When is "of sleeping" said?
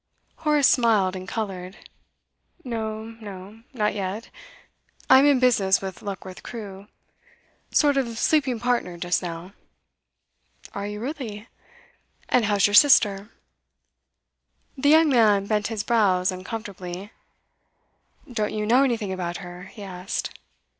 7.97-8.59